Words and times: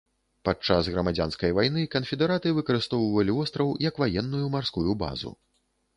Падчас 0.47 0.87
грамадзянскай 0.93 1.53
вайны 1.57 1.83
канфедэраты 1.95 2.55
выкарыстоўвалі 2.61 3.37
востраў 3.41 3.69
як 3.89 4.03
ваенную 4.05 4.45
марскую 4.57 4.91
базу. 5.05 5.31